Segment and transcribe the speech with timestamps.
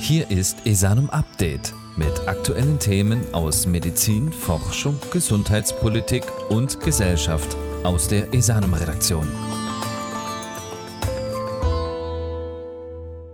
[0.00, 8.32] Hier ist Esanum Update mit aktuellen Themen aus Medizin, Forschung, Gesundheitspolitik und Gesellschaft aus der
[8.32, 9.26] Esanum Redaktion.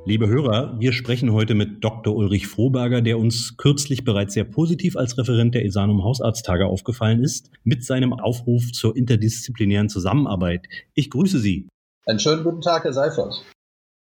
[0.05, 2.15] Liebe Hörer, wir sprechen heute mit Dr.
[2.15, 7.51] Ulrich Froberger, der uns kürzlich bereits sehr positiv als Referent der Esanum Hausarzttage aufgefallen ist,
[7.65, 10.67] mit seinem Aufruf zur interdisziplinären Zusammenarbeit.
[10.95, 11.69] Ich grüße Sie.
[12.07, 13.45] Einen schönen guten Tag, Herr Seifert.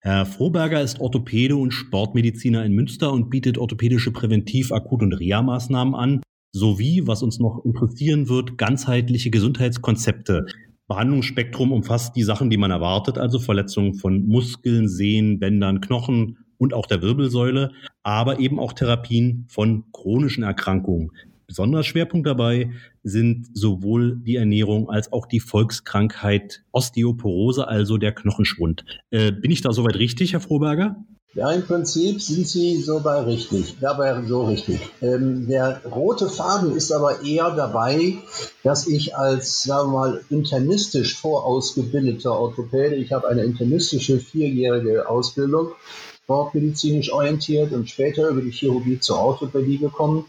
[0.03, 5.95] Herr Froberger ist Orthopäde und Sportmediziner in Münster und bietet orthopädische Präventiv-, Akut- und Reha-Maßnahmen
[5.95, 10.47] an, sowie, was uns noch interessieren wird, ganzheitliche Gesundheitskonzepte.
[10.89, 16.73] Behandlungsspektrum umfasst die Sachen, die man erwartet, also Verletzungen von Muskeln, Sehnen, Bändern, Knochen und
[16.73, 17.71] auch der Wirbelsäule,
[18.03, 21.11] aber eben auch Therapien von chronischen Erkrankungen.
[21.51, 22.71] Besonderer Schwerpunkt dabei
[23.03, 28.85] sind sowohl die Ernährung als auch die Volkskrankheit Osteoporose, also der Knochenschwund.
[29.11, 31.05] Äh, bin ich da soweit richtig, Herr Froberger?
[31.35, 34.79] Ja, im Prinzip sind Sie dabei richtig, dabei so richtig.
[35.03, 38.19] Ähm, der rote Faden ist aber eher dabei,
[38.63, 45.73] dass ich als, sagen wir mal, internistisch vorausgebildeter Orthopäde, ich habe eine internistische vierjährige Ausbildung,
[46.23, 50.27] sportmedizinisch orientiert und später über die Chirurgie zur Orthopädie gekommen,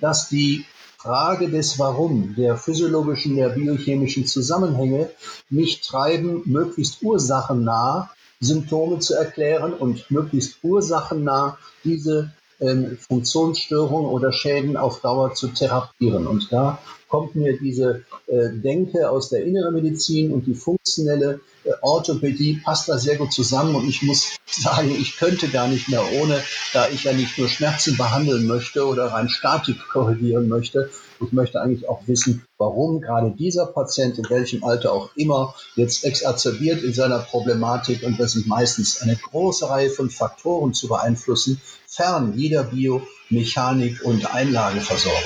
[0.00, 0.64] dass die
[0.98, 5.10] Frage des Warum, der physiologischen, der biochemischen Zusammenhänge
[5.48, 14.76] mich treiben, möglichst ursachennah Symptome zu erklären und möglichst ursachennah diese ähm, Funktionsstörungen oder Schäden
[14.76, 16.26] auf Dauer zu therapieren.
[16.26, 21.70] Und da kommt mir diese äh, Denke aus der inneren Medizin und die funktionelle äh,
[21.82, 23.74] Orthopädie passt da sehr gut zusammen.
[23.74, 26.40] Und ich muss sagen, ich könnte gar nicht mehr ohne,
[26.72, 30.90] da ich ja nicht nur Schmerzen behandeln möchte oder rein Statik korrigieren möchte.
[31.22, 36.04] Ich möchte eigentlich auch wissen, warum gerade dieser Patient in welchem Alter auch immer jetzt
[36.04, 38.02] exazerbiert in seiner Problematik.
[38.02, 44.34] Und das sind meistens eine große Reihe von Faktoren zu beeinflussen, fern jeder Biomechanik und
[44.34, 45.20] Einlageversorgung.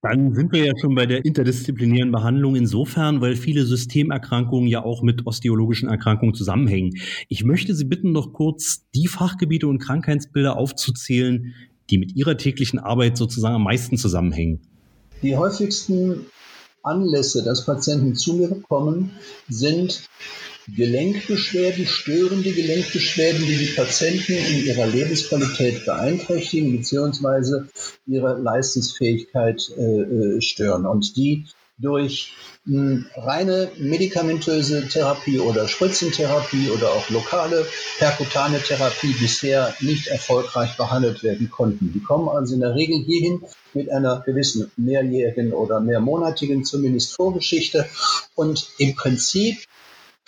[0.00, 5.02] Dann sind wir ja schon bei der interdisziplinären Behandlung insofern, weil viele Systemerkrankungen ja auch
[5.02, 6.92] mit osteologischen Erkrankungen zusammenhängen.
[7.28, 11.52] Ich möchte Sie bitten, noch kurz die Fachgebiete und Krankheitsbilder aufzuzählen,
[11.90, 14.60] die mit Ihrer täglichen Arbeit sozusagen am meisten zusammenhängen.
[15.22, 16.26] Die häufigsten
[16.82, 19.10] Anlässe, dass Patienten zu mir kommen,
[19.48, 20.08] sind
[20.76, 27.64] Gelenkbeschwerden, störende Gelenkbeschwerden, die die Patienten in ihrer Lebensqualität beeinträchtigen bzw.
[28.06, 31.46] ihre Leistungsfähigkeit äh, äh, stören und die
[31.78, 32.34] durch
[33.16, 37.66] reine medikamentöse Therapie oder Spritzentherapie oder auch lokale
[37.98, 41.92] perkutane Therapie bisher nicht erfolgreich behandelt werden konnten.
[41.92, 43.42] Die kommen also in der Regel hierhin
[43.72, 47.86] mit einer gewissen mehrjährigen oder mehrmonatigen zumindest Vorgeschichte
[48.34, 49.64] und im Prinzip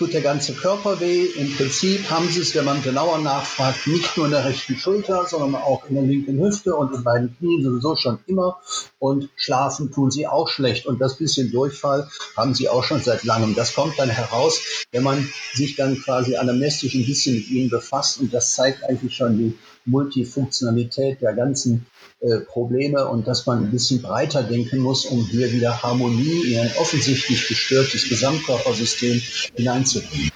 [0.00, 1.26] tut der ganze Körper weh.
[1.26, 5.26] Im Prinzip haben sie es, wenn man genauer nachfragt, nicht nur in der rechten Schulter,
[5.28, 8.62] sondern auch in der linken Hüfte und in beiden Knien sowieso schon immer.
[8.98, 10.86] Und schlafen tun sie auch schlecht.
[10.86, 13.54] Und das bisschen Durchfall haben sie auch schon seit langem.
[13.54, 18.20] Das kommt dann heraus, wenn man sich dann quasi anamnestisch ein bisschen mit ihnen befasst.
[18.20, 21.86] Und das zeigt eigentlich schon die Multifunktionalität der ganzen
[22.20, 26.58] äh, Probleme und dass man ein bisschen breiter denken muss, um hier wieder Harmonie in
[26.60, 29.20] ein offensichtlich gestörtes Gesamtkörpersystem
[29.54, 30.30] hineinzubringen.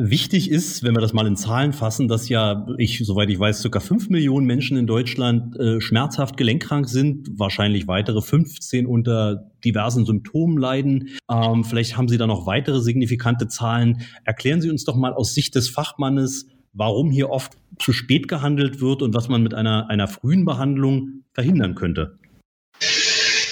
[0.00, 3.62] Wichtig ist, wenn wir das mal in Zahlen fassen, dass ja, ich, soweit ich weiß,
[3.62, 10.06] circa fünf Millionen Menschen in Deutschland äh, schmerzhaft gelenkkrank sind, wahrscheinlich weitere 15 unter diversen
[10.06, 11.08] Symptomen leiden.
[11.28, 14.02] Ähm, vielleicht haben Sie da noch weitere signifikante Zahlen.
[14.22, 16.46] Erklären Sie uns doch mal aus Sicht des Fachmannes,
[16.78, 21.24] warum hier oft zu spät gehandelt wird und was man mit einer, einer frühen Behandlung
[21.34, 22.18] verhindern könnte.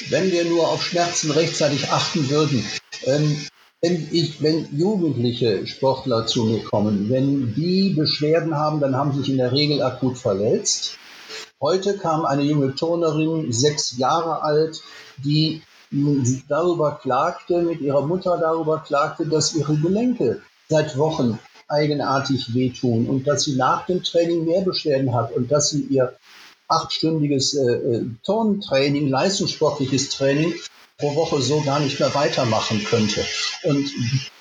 [0.09, 2.65] Wenn wir nur auf Schmerzen rechtzeitig achten würden,
[3.05, 3.37] ähm,
[3.83, 9.19] wenn, ich, wenn Jugendliche Sportler zu mir kommen, wenn die Beschwerden haben, dann haben sie
[9.19, 10.97] sich in der Regel akut verletzt.
[11.61, 14.83] Heute kam eine junge Turnerin, sechs Jahre alt,
[15.19, 15.63] die
[16.49, 23.27] darüber klagte, mit ihrer Mutter darüber klagte, dass ihre Gelenke seit Wochen eigenartig wehtun und
[23.27, 26.17] dass sie nach dem Training mehr Beschwerden hat und dass sie ihr
[26.69, 30.55] achtstündiges äh, äh, Turntraining, leistungssportliches Training
[30.99, 33.23] pro Woche so gar nicht mehr weitermachen könnte.
[33.65, 33.87] Und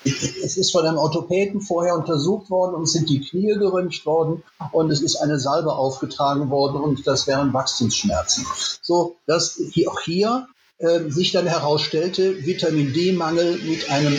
[0.04, 4.90] es ist von einem Orthopäden vorher untersucht worden und sind die Knie geröntgt worden und
[4.90, 8.46] es ist eine Salbe aufgetragen worden und das wären Wachstumsschmerzen.
[8.80, 10.46] So, dass auch hier
[10.78, 14.12] äh, sich dann herausstellte, Vitamin D-Mangel mit einem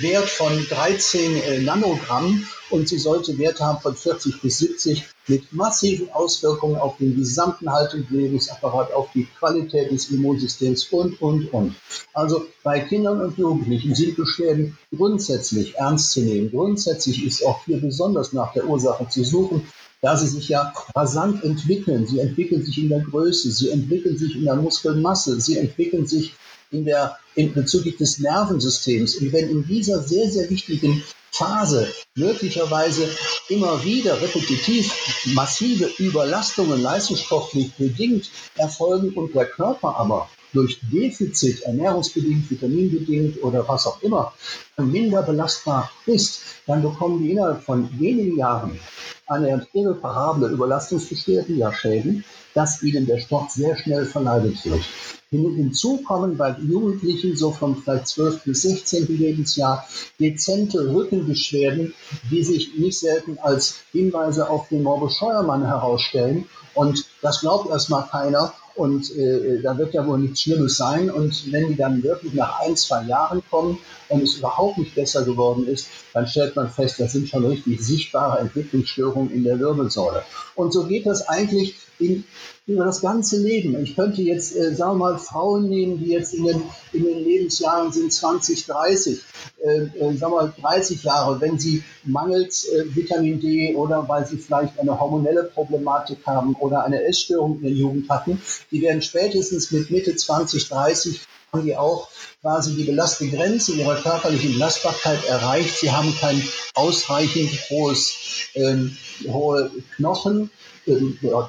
[0.00, 5.52] Wert von 13 äh, Nanogramm und sie sollte Werte haben von 40 bis 70 mit
[5.52, 11.74] massiven Auswirkungen auf den gesamten Haltungsapparat, auf die Qualität des Immunsystems und, und, und.
[12.12, 16.50] Also bei Kindern und Jugendlichen sind Beschwerden grundsätzlich ernst zu nehmen.
[16.50, 19.66] Grundsätzlich ist auch hier besonders nach der Ursache zu suchen
[20.04, 22.06] da sie sich ja rasant entwickeln.
[22.06, 26.34] Sie entwickeln sich in der Größe, sie entwickeln sich in der Muskelmasse, sie entwickeln sich
[26.70, 29.16] in der, in bezüglich des Nervensystems.
[29.16, 33.08] Und wenn in dieser sehr, sehr wichtigen Phase möglicherweise
[33.48, 34.92] immer wieder repetitiv
[35.34, 43.86] massive Überlastungen leistungssportlich bedingt erfolgen und der Körper aber durch Defizit, ernährungsbedingt, vitaminbedingt oder was
[43.86, 44.32] auch immer,
[44.78, 48.78] minder belastbar ist, dann bekommen die innerhalb von wenigen Jahren
[49.26, 52.24] eine irreparable Überlastungsbeschwerden, ja Schäden,
[52.54, 54.82] dass ihnen der Sport sehr schnell verleidet wird.
[55.30, 58.44] Hinzu kommen bei Jugendlichen so vom vielleicht 12.
[58.44, 59.08] bis 16.
[59.08, 59.84] Lebensjahr
[60.20, 61.92] dezente Rückenbeschwerden,
[62.30, 66.46] die sich nicht selten als Hinweise auf den Morbus Scheuermann herausstellen.
[66.74, 68.54] Und das glaubt erstmal keiner.
[68.74, 71.10] Und äh, da wird ja wohl nichts Schlimmes sein.
[71.10, 73.78] Und wenn die dann wirklich nach ein, zwei Jahren kommen
[74.08, 77.80] und es überhaupt nicht besser geworden ist, dann stellt man fest, das sind schon richtig
[77.80, 80.22] sichtbare Entwicklungsstörungen in der Wirbelsäule.
[80.54, 81.76] Und so geht das eigentlich
[82.06, 82.24] in,
[82.66, 83.80] über das ganze Leben.
[83.82, 86.62] Ich könnte jetzt, äh, sagen wir mal, Frauen nehmen, die jetzt in den,
[86.92, 89.20] in den Lebensjahren sind 20, 30,
[89.62, 94.26] äh, äh, sagen wir mal 30 Jahre, wenn sie mangels äh, Vitamin D oder weil
[94.26, 98.40] sie vielleicht eine hormonelle Problematik haben oder eine Essstörung in der Jugend hatten,
[98.70, 101.20] die werden spätestens mit Mitte 20, 30
[101.54, 102.08] haben die auch
[102.40, 105.78] quasi die belastete Grenze ihrer körperlichen Belastbarkeit erreicht.
[105.78, 106.42] Sie haben kein
[106.74, 108.14] ausreichend hohes,
[108.54, 108.96] ähm,
[109.28, 110.50] hohe Knochen,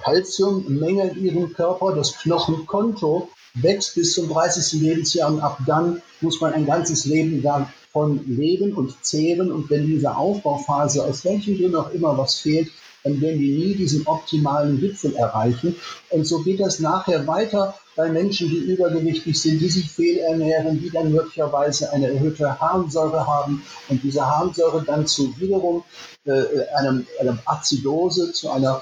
[0.03, 4.81] Kalziummenge in ihrem Körper, das Knochenkonto wächst bis zum 30.
[4.81, 9.51] Lebensjahr und ab dann muss man ein ganzes Leben davon leben und zehren.
[9.51, 12.69] Und wenn diese Aufbauphase aus welchem Grund auch immer was fehlt,
[13.03, 15.75] dann werden die nie diesen optimalen Gipfel erreichen.
[16.09, 20.89] Und so geht das nachher weiter bei Menschen, die übergewichtig sind, die sich fehlernähren, die
[20.89, 25.83] dann möglicherweise eine erhöhte Harnsäure haben und diese Harnsäure dann zu wiederum
[26.25, 28.81] äh, einem, einem Azidose, zu einer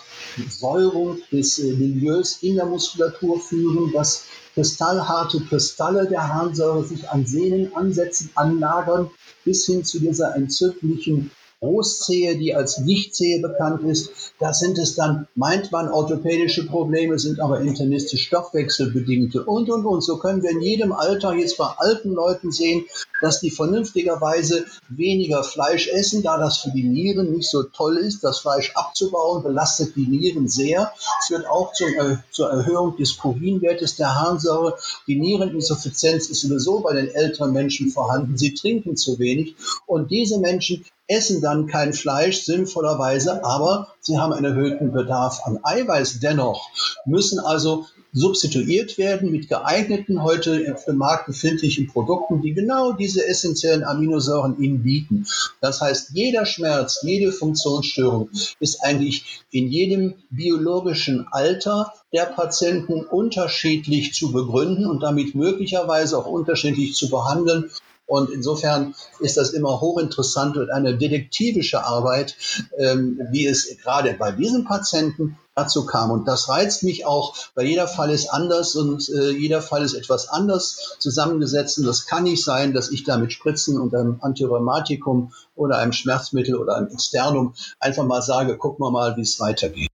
[0.49, 7.25] Säurung des äh, Milieus in der Muskulatur führen, dass kristallharte Kristalle der Harnsäure sich an
[7.25, 9.09] Sehnen ansetzen, anlagern,
[9.43, 11.31] bis hin zu dieser entzündlichen
[11.63, 14.09] Großzehe, die als Nichtzehe bekannt ist.
[14.37, 20.01] Da sind es dann, meint man, orthopädische Probleme, sind aber internistisch stoffwechselbedingte und, und, und.
[20.01, 22.83] So können wir in jedem Alter jetzt bei alten Leuten sehen,
[23.21, 28.25] dass die vernünftigerweise weniger Fleisch essen, da das für die Nieren nicht so toll ist.
[28.25, 30.91] Das Fleisch abzubauen belastet die Nieren sehr,
[31.25, 34.77] führt auch zum, äh, zur Erhöhung des Purinwertes der Harnsäure.
[35.07, 38.37] Die Niereninsuffizienz ist sowieso bei den älteren Menschen vorhanden.
[38.37, 39.55] Sie trinken zu wenig
[39.85, 45.59] und diese Menschen essen dann kein Fleisch sinnvollerweise, aber sie haben einen erhöhten Bedarf an
[45.63, 46.69] Eiweiß dennoch,
[47.05, 53.27] müssen also substituiert werden mit geeigneten, heute auf dem Markt befindlichen Produkten, die genau diese
[53.27, 55.25] essentiellen Aminosäuren ihnen bieten.
[55.61, 58.29] Das heißt, jeder Schmerz, jede Funktionsstörung
[58.59, 66.27] ist eigentlich in jedem biologischen Alter der Patienten unterschiedlich zu begründen und damit möglicherweise auch
[66.27, 67.71] unterschiedlich zu behandeln
[68.05, 72.35] und insofern ist das immer hochinteressant und eine detektivische Arbeit,
[72.77, 76.11] ähm, wie es gerade bei diesem Patienten dazu kam.
[76.11, 79.93] Und das reizt mich auch, weil jeder Fall ist anders und äh, jeder Fall ist
[79.93, 81.77] etwas anders zusammengesetzt.
[81.77, 85.93] Und das kann nicht sein, dass ich da mit Spritzen und einem Antirheumatikum oder einem
[85.93, 89.89] Schmerzmittel oder einem Externum einfach mal sage, gucken wir mal, wie es weitergeht.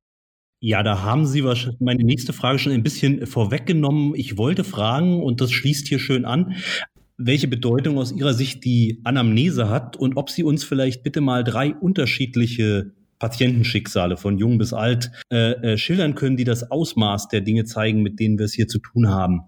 [0.61, 4.13] Ja, da haben Sie wahrscheinlich meine nächste Frage schon ein bisschen vorweggenommen.
[4.16, 6.57] Ich wollte fragen, und das schließt hier schön an,
[7.19, 11.44] welche Bedeutung aus Ihrer Sicht die Anamnese hat und ob Sie uns vielleicht bitte mal
[11.44, 17.42] drei unterschiedliche Patientenschicksale von jung bis alt äh, äh, schildern können, die das Ausmaß der
[17.42, 19.42] Dinge zeigen, mit denen wir es hier zu tun haben.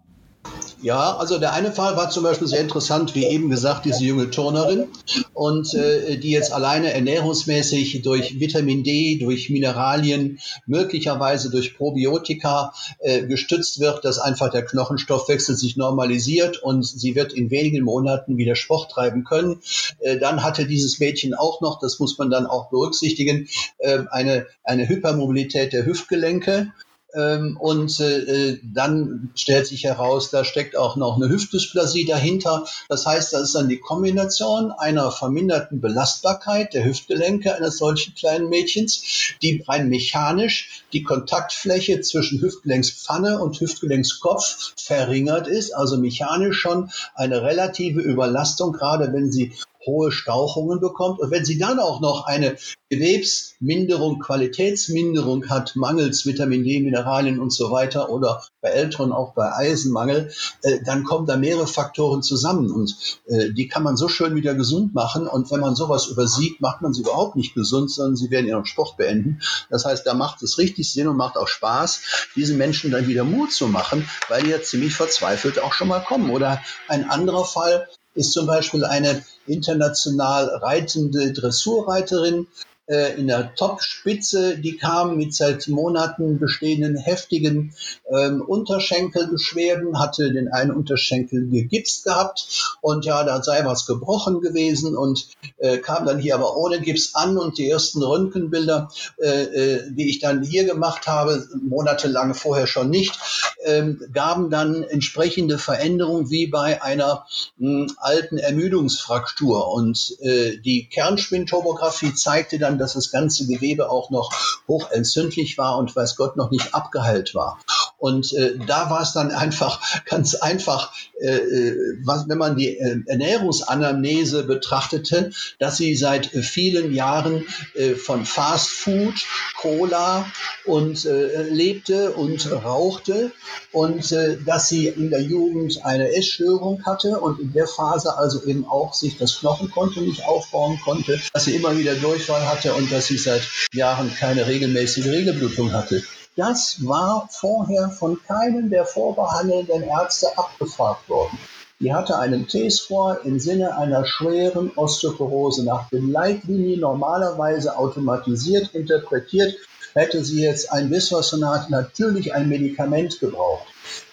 [0.84, 4.32] Ja, also der eine Fall war zum Beispiel sehr interessant, wie eben gesagt, diese junge
[4.32, 4.88] Turnerin
[5.34, 13.28] und äh, die jetzt alleine ernährungsmäßig durch Vitamin D, durch Mineralien, möglicherweise durch Probiotika äh,
[13.28, 18.56] gestützt wird, dass einfach der Knochenstoffwechsel sich normalisiert und sie wird in wenigen Monaten wieder
[18.56, 19.60] Sport treiben können.
[20.00, 23.48] Äh, dann hatte dieses Mädchen auch noch, das muss man dann auch berücksichtigen,
[23.78, 26.72] äh, eine, eine Hypermobilität der Hüftgelenke
[27.14, 32.66] ähm, und äh, dann stellt sich heraus, da steckt auch noch eine Hüftdysplasie dahinter.
[32.90, 38.50] Das heißt, das ist dann die Kombination einer verminderten Belastbarkeit der Hüftgelenke eines solchen kleinen
[38.50, 39.02] Mädchens,
[39.42, 47.42] die rein mechanisch die Kontaktfläche zwischen Hüftgelenkspfanne und Hüftgelenkskopf verringert ist, also mechanisch schon eine
[47.42, 49.54] relative Überlastung, gerade wenn sie
[49.86, 51.20] hohe Stauchungen bekommt.
[51.20, 52.58] Und wenn sie dann auch noch eine
[52.90, 59.52] Gewebsminderung, Qualitätsminderung hat, mangels Vitamin D, Mineralien und so weiter oder bei Älteren auch bei
[59.54, 60.32] Eisenmangel,
[60.64, 64.56] äh, dann kommen da mehrere Faktoren zusammen und äh, die kann man so schön wieder
[64.56, 65.26] gesund machen.
[65.26, 68.66] Und wenn man sowas übersieht, macht man sie überhaupt nicht gesund, sondern sie werden ihren
[68.66, 69.40] Sport beenden.
[69.70, 72.02] Das heißt, da macht es richtig Sinn und macht auch Spaß,
[72.36, 76.02] diesen Menschen dann wieder Mut zu machen, weil die ja ziemlich verzweifelt auch schon mal
[76.02, 76.30] kommen.
[76.30, 82.48] Oder ein anderer Fall, ist zum Beispiel eine international reitende Dressurreiterin,
[82.88, 87.74] äh, in der Topspitze, die kam mit seit Monaten bestehenden heftigen
[88.10, 94.98] ähm, Unterschenkelbeschwerden, hatte den einen Unterschenkel gegipst gehabt und ja, da sei was gebrochen gewesen
[94.98, 99.92] und äh, kam dann hier aber ohne Gips an und die ersten Röntgenbilder, äh, äh,
[99.92, 103.18] die ich dann hier gemacht habe, monatelang vorher schon nicht,
[103.64, 107.26] ähm, gaben dann entsprechende Veränderungen wie bei einer
[107.58, 114.10] mh, hm, alten Ermüdungsfraktur und äh, die Kernspintomographie zeigte dann dass das ganze Gewebe auch
[114.10, 114.32] noch
[114.68, 117.60] hochentzündlich war und weiß Gott noch nicht abgeheilt war.
[118.02, 122.76] Und äh, da war es dann einfach ganz einfach, äh, äh, was, wenn man die
[122.80, 129.14] äh, Ernährungsanamnese betrachtete, dass sie seit äh, vielen Jahren äh, von Fast Food,
[129.62, 130.26] Cola
[130.66, 133.32] und lebte und rauchte
[133.72, 134.12] und
[134.46, 138.94] dass sie in der Jugend eine Essstörung hatte und in der Phase also eben auch
[138.94, 143.18] sich das Knochenkonto nicht aufbauen konnte, dass sie immer wieder Durchfall hatte und dass sie
[143.18, 143.42] seit
[143.74, 146.04] Jahren keine regelmäßige Regelblutung hatte.
[146.36, 151.38] Das war vorher von keinem der vorbehandelnden Ärzte abgefragt worden.
[151.80, 159.56] Die hatte einen T-Score im Sinne einer schweren Osteoporose nach den Leitlinien normalerweise automatisiert interpretiert,
[159.94, 163.66] hätte sie jetzt ein Bisphosphonat natürlich ein Medikament gebraucht.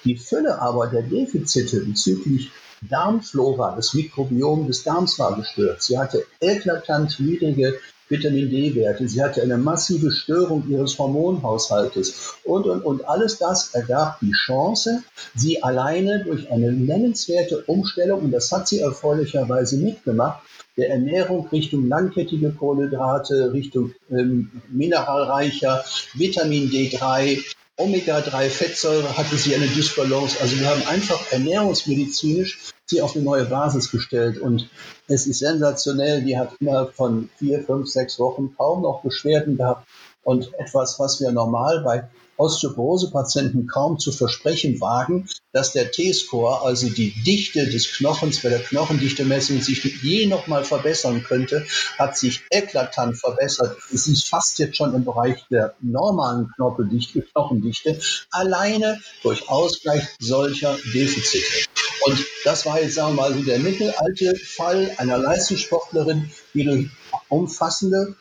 [0.05, 2.50] Die Fülle aber der Defizite bezüglich
[2.81, 5.83] Darmflora, des Mikrobiom des Darms war gestört.
[5.83, 7.78] Sie hatte eklatant niedrige
[8.09, 9.09] Vitamin D-Werte.
[9.09, 15.03] Sie hatte eine massive Störung ihres Hormonhaushaltes und, und, und alles das ergab die Chance,
[15.35, 20.43] sie alleine durch eine nennenswerte Umstellung, und das hat sie erfreulicherweise mitgemacht,
[20.77, 25.85] der Ernährung Richtung langkettige Kohlenhydrate, Richtung ähm, mineralreicher
[26.15, 30.41] Vitamin D3, Omega-3-Fettsäure hatte sie eine Dysbalance.
[30.41, 34.39] Also wir haben einfach ernährungsmedizinisch sie auf eine neue Basis gestellt.
[34.39, 34.69] Und
[35.07, 36.23] es ist sensationell.
[36.23, 39.87] Die hat immer von vier, fünf, sechs Wochen kaum noch Beschwerden gehabt.
[40.25, 46.88] Und etwas, was wir normal bei Osteoporose-Patienten kaum zu versprechen wagen, dass der T-Score, also
[46.88, 51.66] die Dichte des Knochens bei der Knochendichtemessung, sich je noch mal verbessern könnte,
[51.99, 53.76] hat sich eklatant verbessert.
[53.92, 60.76] Es ist fast jetzt schon im Bereich der normalen Knochendichte, Knochendichte alleine durch Ausgleich solcher
[60.95, 61.68] Defizite.
[62.07, 66.90] Und das war jetzt, sagen wir mal, so der mittelalte Fall einer Leistungssportlerin, die durch
[67.28, 68.14] umfassende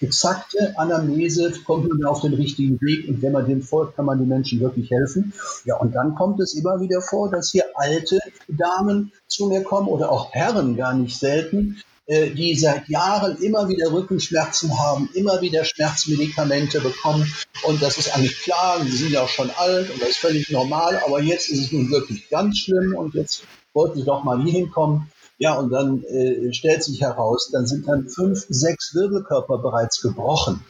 [0.00, 4.18] exakte Anamnese kommt man auf den richtigen Weg und wenn man dem folgt, kann man
[4.18, 5.32] den Menschen wirklich helfen.
[5.64, 9.88] Ja, und dann kommt es immer wieder vor, dass hier alte Damen zu mir kommen
[9.88, 15.40] oder auch Herren gar nicht selten, äh, die seit Jahren immer wieder Rückenschmerzen haben, immer
[15.40, 17.32] wieder Schmerzmedikamente bekommen.
[17.62, 20.50] Und das ist eigentlich klar, sie sind ja auch schon alt und das ist völlig
[20.50, 24.42] normal, aber jetzt ist es nun wirklich ganz schlimm und jetzt wollten sie doch mal
[24.42, 25.10] hier hinkommen.
[25.38, 30.64] Ja, und dann äh, stellt sich heraus, dann sind dann fünf, sechs Wirbelkörper bereits gebrochen.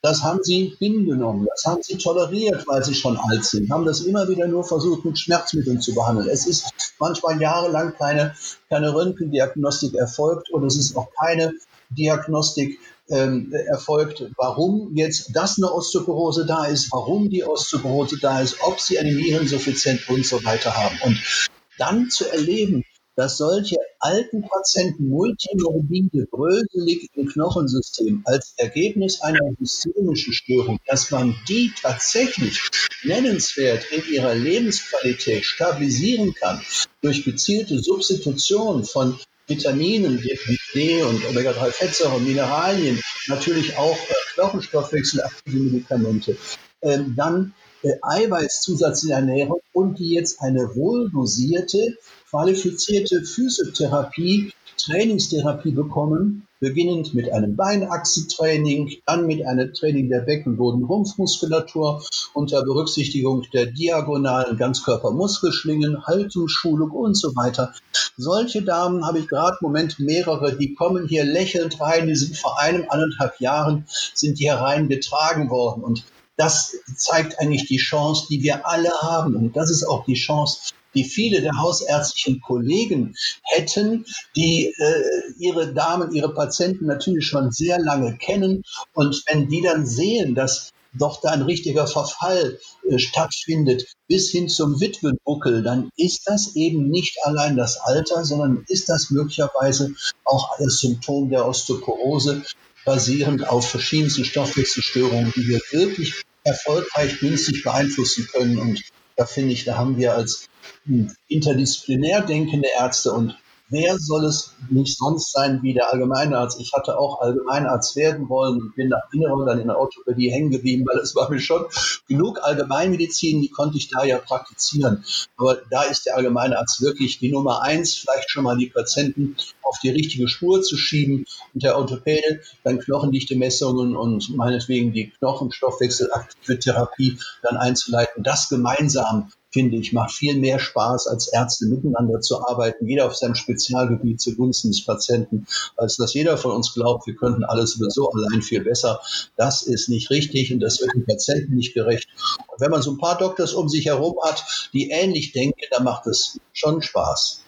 [0.00, 4.02] Das haben sie hingenommen, das haben sie toleriert, weil sie schon alt sind, haben das
[4.02, 6.28] immer wieder nur versucht, mit Schmerzmitteln zu behandeln.
[6.28, 8.36] Es ist manchmal jahrelang keine,
[8.68, 11.52] keine Röntgendiagnostik erfolgt und es ist auch keine
[11.90, 12.78] Diagnostik
[13.10, 18.80] ähm, erfolgt, warum jetzt das eine Osteoporose da ist, warum die Osteoporose da ist, ob
[18.80, 20.96] sie eine Nierensuffizienz und so weiter haben.
[21.04, 22.84] Und dann zu erleben,
[23.18, 31.34] dass solche alten Patienten multimorbide, bröselig im Knochensystem als Ergebnis einer systemischen Störung, dass man
[31.48, 32.60] die tatsächlich
[33.02, 36.62] nennenswert in ihrer Lebensqualität stabilisieren kann
[37.02, 46.36] durch gezielte Substitution von Vitaminen, Vitamin D und Omega-3-Fettsäuren, Mineralien, natürlich auch äh, Knochenstoffwechselaktive Medikamente,
[46.82, 51.96] ähm, dann äh, Eiweißzusatz in der Ernährung und die jetzt eine wohldosierte
[52.30, 62.04] qualifizierte Physiotherapie, Trainingstherapie bekommen, beginnend mit einem Beinachsentraining, dann mit einem Training der Beckenboden-Rumpfmuskulatur
[62.34, 67.74] unter Berücksichtigung der diagonalen Ganzkörpermuskelschlingen, Haltungsschulung und so weiter.
[68.16, 72.36] Solche Damen habe ich gerade im Moment mehrere, die kommen hier lächelnd rein, die sind
[72.36, 76.04] vor einem, anderthalb Jahren, sind die hereingetragen worden und
[76.36, 79.34] das zeigt eigentlich die Chance, die wir alle haben.
[79.34, 84.04] Und das ist auch die Chance, die viele der hausärztlichen Kollegen hätten,
[84.36, 85.02] die äh,
[85.38, 88.62] ihre Damen, ihre Patienten natürlich schon sehr lange kennen.
[88.94, 94.48] Und wenn die dann sehen, dass doch da ein richtiger Verfall äh, stattfindet, bis hin
[94.48, 100.56] zum Witwenbuckel, dann ist das eben nicht allein das Alter, sondern ist das möglicherweise auch
[100.58, 102.42] das Symptom der Osteoporose,
[102.84, 108.58] basierend auf verschiedensten Stoffwechselstörungen, die wir wirklich erfolgreich günstig beeinflussen können.
[108.58, 108.82] Und
[109.18, 110.48] da finde ich, da haben wir als
[110.86, 113.36] hm, interdisziplinär denkende Ärzte und
[113.70, 116.60] wer soll es nicht sonst sein wie der Allgemeinarzt?
[116.60, 120.50] Ich hatte auch Allgemeinarzt werden wollen und bin nach Inneren dann in der Orthopädie hängen
[120.50, 121.66] geblieben, weil es war mir schon
[122.06, 125.04] genug Allgemeinmedizin, die konnte ich da ja praktizieren.
[125.36, 129.78] Aber da ist der Allgemeinarzt wirklich die Nummer eins, vielleicht schon mal die Patienten auf
[129.82, 137.18] die richtige Spur zu schieben und der Orthopäde dann Knochendichte-Messungen und meinetwegen die Knochenstoffwechselaktive Therapie
[137.42, 142.86] dann einzuleiten, das gemeinsam finde ich, macht viel mehr Spaß, als Ärzte miteinander zu arbeiten,
[142.86, 147.44] jeder auf seinem Spezialgebiet zugunsten des Patienten, als dass jeder von uns glaubt, wir könnten
[147.44, 149.00] alles sowieso allein viel besser.
[149.36, 152.08] Das ist nicht richtig und das wird dem Patienten nicht gerecht.
[152.48, 155.84] Und wenn man so ein paar Doktors um sich herum hat, die ähnlich denken, dann
[155.84, 157.42] macht es schon Spaß.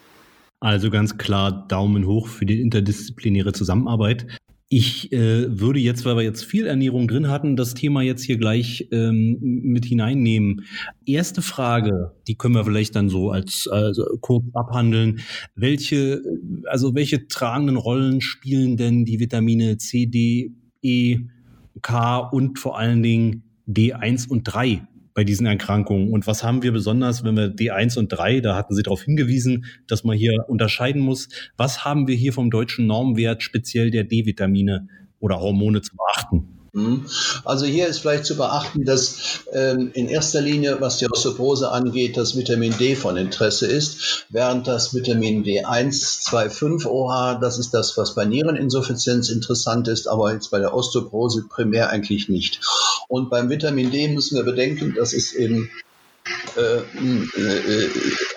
[0.62, 4.26] Also ganz klar Daumen hoch für die interdisziplinäre Zusammenarbeit.
[4.72, 8.36] Ich äh, würde jetzt, weil wir jetzt viel Ernährung drin hatten, das Thema jetzt hier
[8.36, 10.64] gleich ähm, mit hineinnehmen.
[11.04, 15.22] Erste Frage, die können wir vielleicht dann so als also kurz abhandeln.
[15.56, 16.22] Welche,
[16.66, 21.18] also welche tragenden Rollen spielen denn die Vitamine C, D, E,
[21.82, 26.10] K und vor allen Dingen D1 und 3 bei diesen Erkrankungen?
[26.10, 29.64] Und was haben wir besonders, wenn wir D1 und 3, da hatten Sie darauf hingewiesen,
[29.86, 34.88] dass man hier unterscheiden muss, was haben wir hier vom deutschen Normwert speziell der D-Vitamine
[35.18, 36.59] oder Hormone zu beachten?
[36.72, 37.06] Mhm.
[37.44, 42.16] Also hier ist vielleicht zu beachten, dass ähm, in erster Linie, was die Osteoporose angeht,
[42.16, 47.74] das Vitamin D von Interesse ist, während das Vitamin D1, 2, 5 OH, das ist
[47.74, 52.60] das, was bei Niereninsuffizienz interessant ist, aber jetzt bei der Osteoporose primär eigentlich nicht.
[53.08, 55.70] Und beim Vitamin D müssen wir bedenken, das ist eben
[56.56, 56.78] äh,
[57.40, 57.90] äh,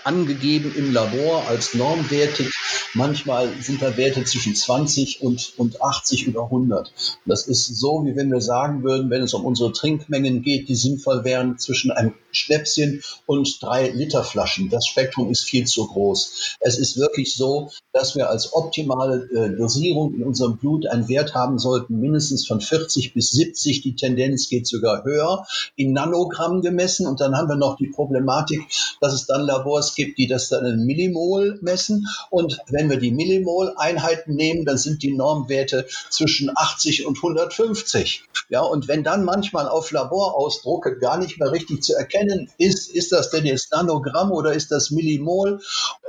[0.05, 2.51] angegeben im Labor als normwertig.
[2.95, 6.93] Manchmal sind da Werte zwischen 20 und, und 80 oder 100.
[7.25, 10.75] Das ist so, wie wenn wir sagen würden, wenn es um unsere Trinkmengen geht, die
[10.75, 14.70] sinnvoll wären zwischen einem Schnäpschen und drei Liter Flaschen.
[14.70, 16.57] Das Spektrum ist viel zu groß.
[16.59, 21.33] Es ist wirklich so, dass wir als optimale äh, Dosierung in unserem Blut einen Wert
[21.33, 23.81] haben sollten, mindestens von 40 bis 70.
[23.81, 27.07] Die Tendenz geht sogar höher, in Nanogramm gemessen.
[27.07, 28.61] Und dann haben wir noch die Problematik,
[29.01, 32.08] dass es dann Labors gibt, die das dann in Millimol messen.
[32.29, 38.24] Und wenn wir die Millimol-Einheiten nehmen, dann sind die Normwerte zwischen 80 und 150.
[38.50, 43.12] Ja, und wenn dann manchmal auf Laborausdrucke gar nicht mehr richtig zu erkennen ist, ist
[43.12, 45.60] das denn jetzt Nanogramm oder ist das Millimol,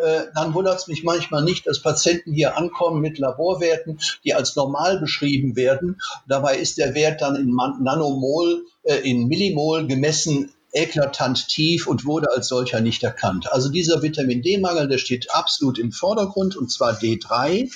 [0.01, 4.57] äh, dann wundert es mich manchmal nicht, dass Patienten hier ankommen mit Laborwerten, die als
[4.57, 6.01] normal beschrieben werden.
[6.29, 12.31] Dabei ist der Wert dann in Nanomol, äh, in Millimol gemessen eklatant tief und wurde
[12.31, 13.51] als solcher nicht erkannt.
[13.51, 17.73] Also dieser Vitamin D-Mangel, der steht absolut im Vordergrund und zwar D3.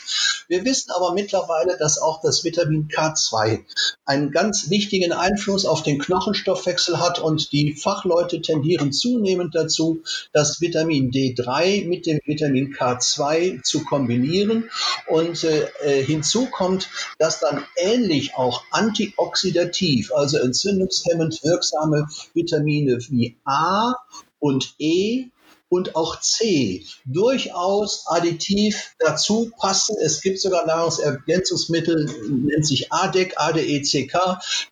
[0.49, 3.65] Wir wissen aber mittlerweile, dass auch das Vitamin K2
[4.05, 10.61] einen ganz wichtigen Einfluss auf den Knochenstoffwechsel hat und die Fachleute tendieren zunehmend dazu, das
[10.61, 14.71] Vitamin D3 mit dem Vitamin K2 zu kombinieren.
[15.07, 22.99] Und äh, äh, hinzu kommt, dass dann ähnlich auch antioxidativ, also entzündungshemmend wirksame Vitamine Vitamine
[23.11, 23.95] wie A
[24.39, 25.27] und E
[25.71, 29.97] und auch C durchaus additiv dazu passen.
[30.03, 34.17] Es gibt sogar Nahrungsergänzungsmittel, nennt sich ADEC, ADECK,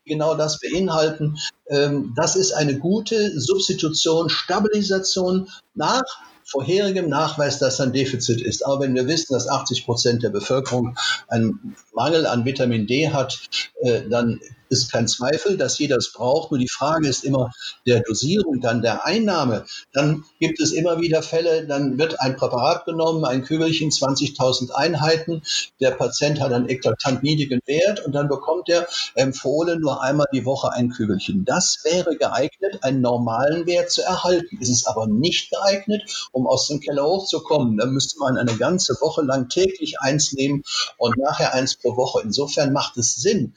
[0.06, 1.36] genau das beinhalten.
[1.68, 6.04] Ähm, das ist eine gute Substitution, Stabilisation nach
[6.46, 8.64] vorherigem Nachweis, dass ein Defizit ist.
[8.64, 10.96] Aber wenn wir wissen, dass 80 Prozent der Bevölkerung
[11.28, 13.40] einen Mangel an Vitamin D hat,
[13.82, 16.50] äh, dann ist kein Zweifel, dass jeder es braucht.
[16.50, 17.52] Nur die Frage ist immer
[17.86, 19.64] der Dosierung, dann der Einnahme.
[19.92, 25.42] Dann gibt es immer wieder Fälle, dann wird ein Präparat genommen, ein Kügelchen, 20.000 Einheiten.
[25.80, 30.44] Der Patient hat einen eklatant niedrigen Wert und dann bekommt er empfohlen nur einmal die
[30.44, 31.44] Woche ein Kügelchen.
[31.44, 34.58] Das wäre geeignet, einen normalen Wert zu erhalten.
[34.60, 36.02] Es ist aber nicht geeignet,
[36.32, 37.76] um aus dem Keller hochzukommen.
[37.76, 40.62] Da müsste man eine ganze Woche lang täglich eins nehmen
[40.98, 42.22] und nachher eins pro Woche.
[42.22, 43.54] Insofern macht es Sinn,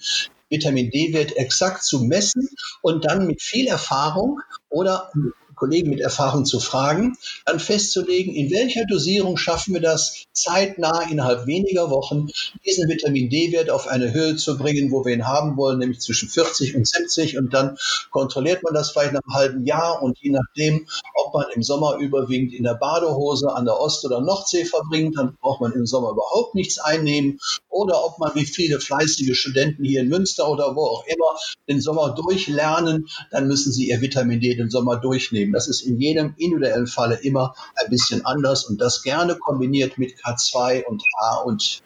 [0.49, 2.49] Vitamin D-Wert exakt zu messen
[2.81, 5.11] und dann mit viel Erfahrung oder
[5.59, 11.45] Kollegen mit Erfahrung zu fragen, dann festzulegen, in welcher Dosierung schaffen wir das, zeitnah innerhalb
[11.47, 12.27] weniger Wochen
[12.65, 16.29] diesen Vitamin D-Wert auf eine Höhe zu bringen, wo wir ihn haben wollen, nämlich zwischen
[16.29, 17.37] 40 und 70.
[17.37, 17.77] Und dann
[18.09, 21.97] kontrolliert man das vielleicht nach einem halben Jahr und je nachdem, ob man im Sommer
[21.97, 26.11] überwiegend in der Badehose an der Ost- oder Nordsee verbringt, dann braucht man im Sommer
[26.11, 27.39] überhaupt nichts einnehmen.
[27.69, 31.79] Oder ob man wie viele fleißige Studenten hier in Münster oder wo auch immer den
[31.79, 35.53] Sommer durchlernen, dann müssen sie ihr Vitamin D den Sommer durchnehmen.
[35.53, 40.15] Das ist in jedem individuellen Falle immer ein bisschen anders und das gerne kombiniert mit
[40.15, 41.81] K2 und A und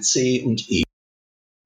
[0.00, 0.82] C und E.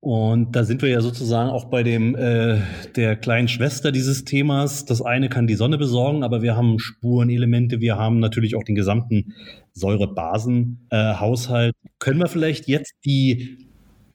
[0.04, 2.58] Und da sind wir ja sozusagen auch bei dem äh,
[2.96, 4.85] der kleinen Schwester dieses Themas.
[4.85, 8.74] Das eine kann die Sonne besorgen, aber wir haben Spurenelemente, wir haben natürlich auch den
[8.74, 9.32] gesamten
[9.74, 11.74] Säurebasenhaushalt.
[11.74, 13.68] Äh, Können wir vielleicht jetzt die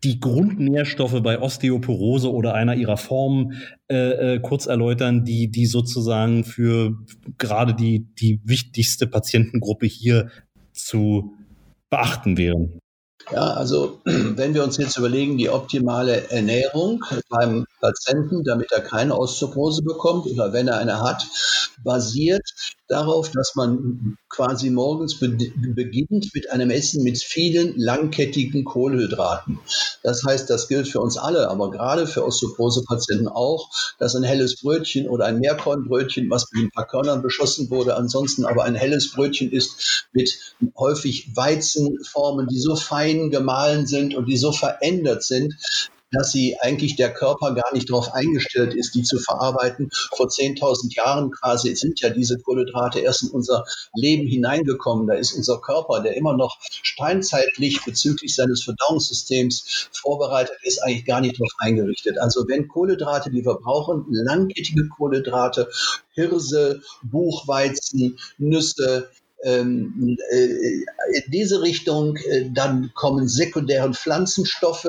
[0.03, 3.53] die Grundnährstoffe bei Osteoporose oder einer ihrer Formen
[3.89, 6.93] äh, äh, kurz erläutern, die, die sozusagen für
[7.37, 10.29] gerade die, die wichtigste Patientengruppe hier
[10.71, 11.33] zu
[11.89, 12.79] beachten wären.
[13.31, 19.17] Ja, also wenn wir uns jetzt überlegen, die optimale Ernährung beim Patienten, damit er keine
[19.17, 21.25] Osteoporose bekommt oder wenn er eine hat,
[21.83, 22.47] basiert
[22.87, 29.59] darauf, dass man quasi morgens be beginnt mit einem Essen mit vielen langkettigen Kohlenhydraten.
[30.03, 33.69] Das heißt, das gilt für uns alle, aber gerade für Osteoporose-Patienten auch,
[33.99, 38.45] dass ein helles Brötchen oder ein Meerkornbrötchen, was mit ein paar Körnern beschossen wurde, ansonsten
[38.45, 44.37] aber ein helles Brötchen ist mit häufig Weizenformen, die so fein gemahlen sind und die
[44.37, 45.55] so verändert sind,
[46.11, 49.89] dass sie eigentlich der Körper gar nicht darauf eingestellt ist, die zu verarbeiten.
[50.15, 53.65] Vor 10.000 Jahren quasi sind ja diese Kohlenhydrate erst in unser
[53.95, 55.07] Leben hineingekommen.
[55.07, 61.21] Da ist unser Körper, der immer noch steinzeitlich bezüglich seines Verdauungssystems vorbereitet ist, eigentlich gar
[61.21, 62.17] nicht darauf eingerichtet.
[62.19, 65.69] Also wenn Kohlenhydrate, die wir brauchen, langkettige Kohlenhydrate,
[66.13, 69.09] Hirse, Buchweizen, Nüsse,
[69.43, 70.17] in
[71.27, 72.17] diese Richtung.
[72.17, 74.87] Äh, dann kommen sekundäre Pflanzenstoffe,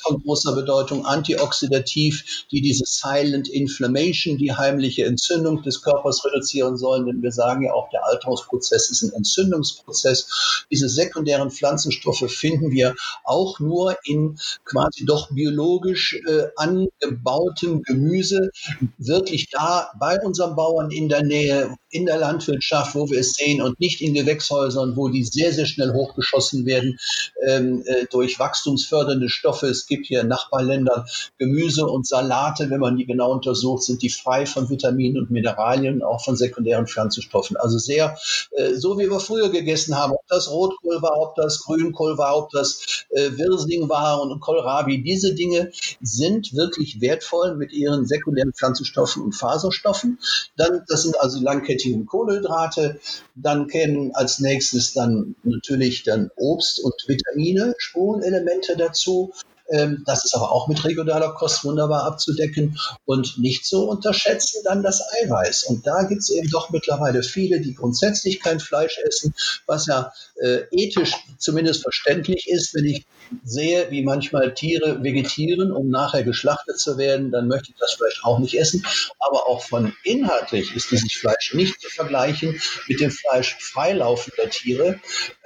[0.00, 7.06] von großer Bedeutung, antioxidativ, die diese Silent Inflammation, die heimliche Entzündung des Körpers reduzieren sollen.
[7.06, 10.64] Denn wir sagen ja auch, der Alterungsprozess ist ein Entzündungsprozess.
[10.70, 12.94] Diese sekundären Pflanzenstoffe finden wir
[13.24, 18.50] auch nur in quasi doch biologisch äh, angebautem Gemüse,
[18.98, 23.62] wirklich da bei unseren Bauern in der Nähe, in der Landwirtschaft, wo wir es sehen
[23.62, 26.98] und nicht in Gewächshäusern, wo die sehr, sehr schnell hochgeschossen werden
[27.46, 29.68] ähm, äh, durch wachstumsfördernde Stoffe.
[29.68, 31.06] Es gibt hier in Nachbarländern
[31.38, 36.02] Gemüse und Salate, wenn man die genau untersucht, sind die frei von Vitaminen und Mineralien,
[36.02, 37.56] auch von sekundären Pflanzenstoffen.
[37.56, 38.18] Also sehr,
[38.50, 42.36] äh, so wie wir früher gegessen haben, ob das Rotkohl war, ob das Grünkohl war,
[42.36, 45.00] ob das äh, Wirsing war und Kohlrabi.
[45.04, 50.18] Diese Dinge sind wirklich wertvoll mit ihren sekundären Pflanzenstoffen und Faserstoffen.
[50.56, 53.00] Dann, das sind also langkettige Kohlenhydrate.
[53.34, 59.32] Dann kämen als nächstes dann natürlich dann Obst und Vitamine, Spurenelemente dazu.
[59.70, 64.82] Ähm, das ist aber auch mit regionaler Kost wunderbar abzudecken und nicht zu unterschätzen dann
[64.82, 65.64] das Eiweiß.
[65.64, 69.34] Und da gibt es eben doch mittlerweile viele, die grundsätzlich kein Fleisch essen,
[69.66, 72.74] was ja äh, ethisch zumindest verständlich ist.
[72.74, 73.06] Wenn ich
[73.44, 78.24] sehe, wie manchmal Tiere vegetieren, um nachher geschlachtet zu werden, dann möchte ich das vielleicht
[78.24, 78.84] auch nicht essen.
[79.18, 85.00] Aber auch von inhaltlich ist dieses Fleisch nicht zu vergleichen mit dem Fleisch freilaufender Tiere,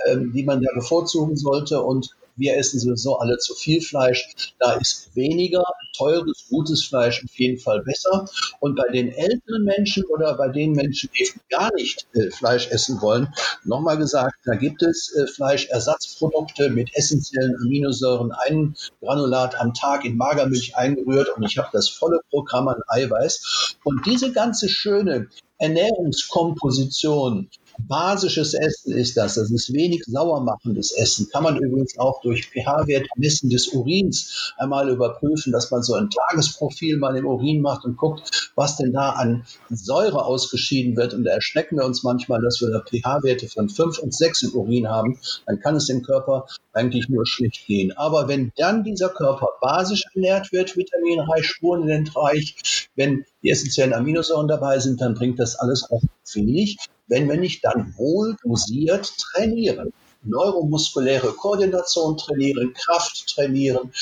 [0.06, 1.82] ähm, die man da bevorzugen sollte.
[1.82, 4.54] Und wir essen sowieso alle zu viel Fleisch.
[4.58, 5.64] Da ist weniger
[5.96, 8.26] teures, gutes Fleisch auf jeden Fall besser.
[8.60, 13.00] Und bei den älteren Menschen oder bei den Menschen, die gar nicht äh, Fleisch essen
[13.00, 13.28] wollen,
[13.64, 20.16] nochmal gesagt, da gibt es äh, Fleischersatzprodukte mit essentiellen Aminosäuren, ein Granulat am Tag in
[20.16, 23.76] Magermilch eingerührt und ich habe das volle Programm an Eiweiß.
[23.84, 27.48] Und diese ganze schöne Ernährungskomposition
[27.86, 29.34] Basisches Essen ist das.
[29.34, 31.28] Das ist wenig sauermachendes Essen.
[31.30, 36.10] Kann man übrigens auch durch pH-Wert messen des Urins einmal überprüfen, dass man so ein
[36.10, 41.14] Tagesprofil mal im Urin macht und guckt, was denn da an Säure ausgeschieden wird.
[41.14, 44.54] Und da erschrecken wir uns manchmal, dass wir da pH-Werte von 5 und 6 im
[44.54, 45.18] Urin haben.
[45.46, 47.92] Dann kann es dem Körper eigentlich nur schlecht gehen.
[47.92, 54.78] Aber wenn dann dieser Körper basisch ernährt wird, vitaminreich, spurenreich, wenn die essentiellen Aminosäuren dabei
[54.78, 56.02] sind, dann bringt das alles auch
[56.34, 56.76] wenig
[57.08, 59.92] wenn wir nicht dann wohl dosiert trainieren.
[60.28, 63.92] Neuromuskuläre Koordination trainieren, Kraft trainieren.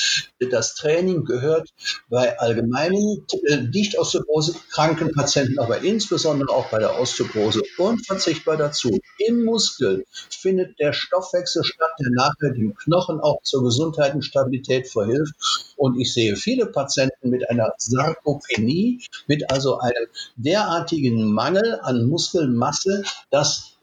[0.51, 1.69] Das Training gehört
[2.09, 8.97] bei allgemeinen äh, Nicht-Osteoporose-kranken Patienten, aber insbesondere auch bei der Osteoporose unverzichtbar dazu.
[9.19, 14.87] Im Muskel findet der Stoffwechsel statt, der nachher dem Knochen auch zur Gesundheit und Stabilität
[14.87, 15.33] verhilft.
[15.75, 23.03] Und ich sehe viele Patienten mit einer Sarkopenie, mit also einem derartigen Mangel an Muskelmasse,
[23.29, 23.76] dass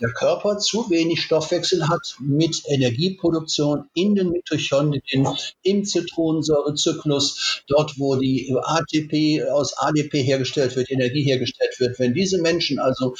[0.00, 5.28] der Körper zu wenig Stoffwechsel hat mit Energieproduktion in den Mitochondrien,
[5.62, 11.98] im Zitronensäurezyklus, dort wo die ATP aus ADP hergestellt wird, Energie hergestellt wird.
[11.98, 13.14] Wenn diese Menschen also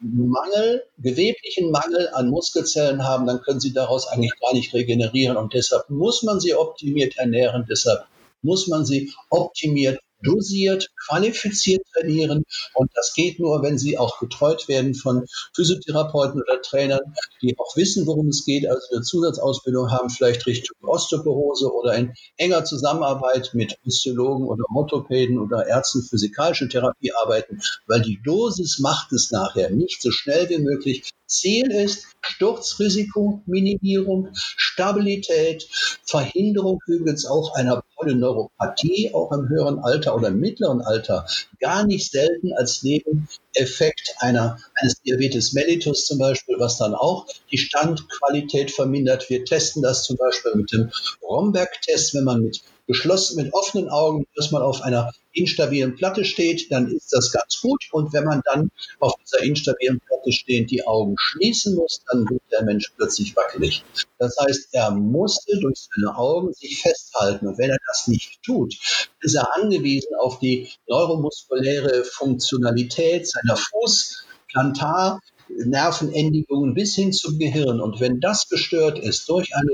[0.00, 5.36] Mangel, geweblichen Mangel an Muskelzellen haben, dann können sie daraus eigentlich gar nicht regenerieren.
[5.36, 8.06] Und deshalb muss man sie optimiert ernähren, deshalb
[8.42, 12.44] muss man sie optimiert dosiert, qualifiziert trainieren.
[12.74, 17.76] Und das geht nur, wenn sie auch betreut werden von Physiotherapeuten oder Trainern, die auch
[17.76, 23.50] wissen, worum es geht, also eine Zusatzausbildung haben, vielleicht Richtung Osteoporose oder in enger Zusammenarbeit
[23.54, 29.70] mit Physiologen oder Orthopäden oder Ärzten physikalische Therapie arbeiten, weil die Dosis macht es nachher
[29.70, 31.10] nicht so schnell wie möglich.
[31.26, 35.68] Ziel ist Sturzrisikominimierung, Stabilität,
[36.04, 41.26] Verhinderung übrigens auch einer Polyneuropathie, auch im höheren Alter oder im mittleren Alter,
[41.60, 47.58] gar nicht selten als Nebeneffekt einer, eines Diabetes mellitus zum Beispiel, was dann auch die
[47.58, 49.28] Standqualität vermindert.
[49.28, 50.90] Wir testen das zum Beispiel mit dem
[51.22, 56.88] Romberg-Test, wenn man mit geschlossen, mit offenen Augen erstmal auf einer instabilen Platte steht, dann
[56.88, 57.84] ist das ganz gut.
[57.92, 62.42] Und wenn man dann auf dieser instabilen Platte stehend die Augen schließen muss, dann wird
[62.50, 63.84] der Mensch plötzlich wackelig.
[64.18, 67.46] Das heißt, er musste durch seine Augen sich festhalten.
[67.46, 68.74] Und wenn er das nicht tut,
[69.20, 75.20] ist er angewiesen auf die neuromuskuläre Funktionalität seiner Fuß, Plantar,
[75.64, 77.80] Nervenendigungen bis hin zum Gehirn.
[77.80, 79.72] Und wenn das gestört ist durch eine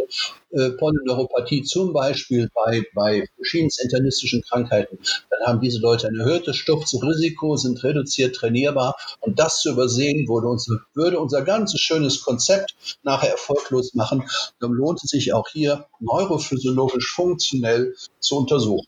[0.51, 4.99] äh, Polyneuropathie, zum Beispiel bei, bei verschiedenen internistischen Krankheiten,
[5.31, 8.97] dann haben diese Leute ein erhöhtes Sturzrisiko, sind reduziert trainierbar.
[9.21, 14.25] Und das zu übersehen, würde unser, würde unser ganzes schönes Konzept nachher erfolglos machen.
[14.61, 18.87] Dann lohnt es sich auch hier neurophysiologisch funktionell zu untersuchen.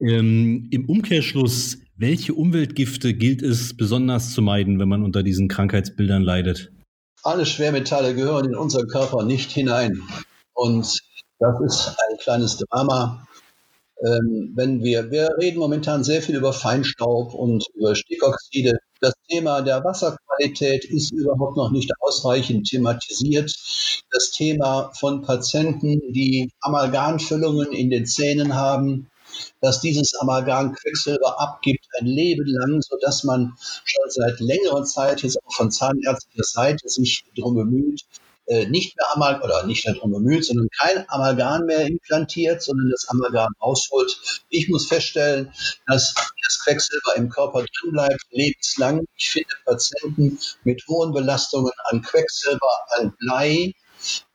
[0.00, 6.22] Ähm, Im Umkehrschluss welche Umweltgifte gilt es besonders zu meiden, wenn man unter diesen Krankheitsbildern
[6.22, 6.70] leidet?
[7.24, 10.02] Alle Schwermetalle gehören in unseren Körper nicht hinein.
[10.54, 11.00] Und
[11.40, 13.26] das ist ein kleines Drama.
[14.04, 18.78] Ähm, wenn wir, wir reden momentan sehr viel über Feinstaub und über Stickoxide.
[19.00, 23.52] Das Thema der Wasserqualität ist überhaupt noch nicht ausreichend thematisiert.
[24.10, 29.08] Das Thema von Patienten, die Amalgamfüllungen in den Zähnen haben,
[29.60, 35.38] dass dieses Amalgam Quecksilber abgibt ein Leben lang, sodass man schon seit längerer Zeit jetzt
[35.44, 38.04] auch von zahnärztlicher Seite sich darum bemüht,
[38.48, 43.06] äh, nicht mehr Amalgam oder nicht darum bemüht, sondern kein Amalgam mehr implantiert, sondern das
[43.08, 44.42] Amalgam ausholt.
[44.48, 45.52] Ich muss feststellen,
[45.86, 49.04] dass das Quecksilber im Körper drin bleibt, lebenslang.
[49.16, 53.74] Ich finde Patienten mit hohen Belastungen an Quecksilber, an Blei,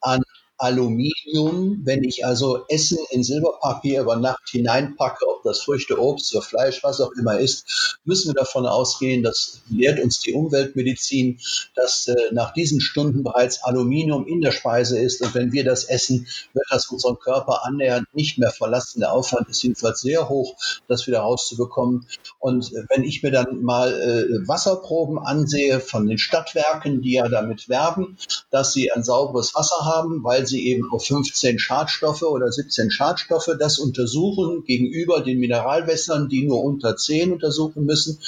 [0.02, 0.22] an
[0.58, 6.44] Aluminium, wenn ich also Essen in Silberpapier über Nacht hineinpacke, ob das Früchte, Obst oder
[6.44, 11.40] Fleisch, was auch immer ist, müssen wir davon ausgehen, das lehrt uns die Umweltmedizin,
[11.76, 15.86] dass äh, nach diesen Stunden bereits Aluminium in der Speise ist und wenn wir das
[15.86, 19.00] essen, wird das unseren Körper annähernd nicht mehr verlassen.
[19.00, 20.56] Der Aufwand ist jedenfalls sehr hoch,
[20.88, 22.08] das wieder rauszubekommen.
[22.40, 27.28] Und äh, wenn ich mir dann mal äh, Wasserproben ansehe von den Stadtwerken, die ja
[27.28, 28.18] damit werben,
[28.52, 33.50] dass sie ein sauberes Wasser haben, weil sie eben auf 15 Schadstoffe oder 17 Schadstoffe
[33.60, 38.20] das untersuchen gegenüber den Mineralwässern, die nur unter 10 untersuchen müssen,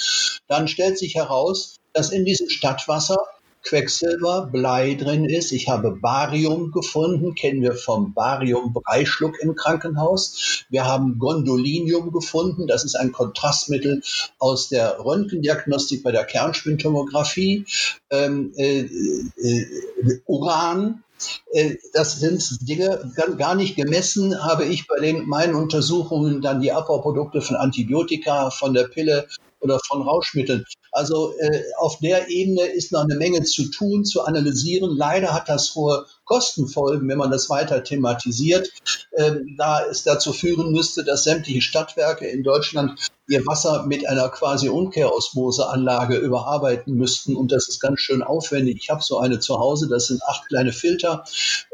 [0.47, 3.17] dann stellt sich heraus, dass in diesem Stadtwasser
[3.65, 5.51] Quecksilber, Blei drin ist.
[5.51, 10.65] Ich habe Barium gefunden, kennen wir vom Barium-Breischluck im Krankenhaus.
[10.69, 14.01] Wir haben Gondolinium gefunden, das ist ein Kontrastmittel
[14.39, 17.65] aus der Röntgendiagnostik bei der Kernspintomographie.
[18.11, 19.65] Ähm, äh, äh,
[20.25, 21.03] Uran,
[21.51, 26.71] äh, das sind Dinge gar nicht gemessen, habe ich bei den, meinen Untersuchungen dann die
[26.71, 29.27] Abbauprodukte von Antibiotika, von der Pille
[29.59, 30.65] oder von Rauschmitteln.
[30.95, 34.95] Also äh, auf der Ebene ist noch eine Menge zu tun, zu analysieren.
[34.95, 38.69] Leider hat das hohe Kostenfolgen, wenn man das weiter thematisiert,
[39.17, 44.29] ähm, da es dazu führen müsste, dass sämtliche Stadtwerke in Deutschland ihr Wasser mit einer
[44.29, 47.35] quasi Umkehrosmoseanlage überarbeiten müssten.
[47.35, 48.77] Und das ist ganz schön aufwendig.
[48.81, 51.25] Ich habe so eine zu Hause, das sind acht kleine Filter,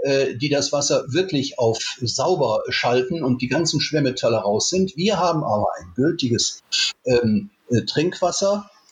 [0.04, 4.96] äh, die das Wasser wirklich auf sauber schalten und die ganzen Schwermetalle raus sind.
[4.98, 6.64] Wir haben aber ein gültiges
[7.06, 7.86] ähm, äh,